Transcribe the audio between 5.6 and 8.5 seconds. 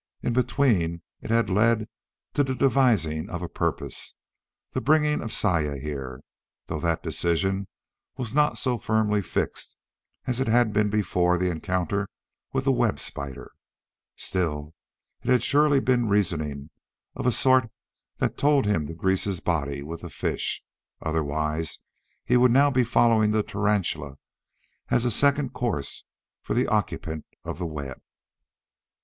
here though that decision was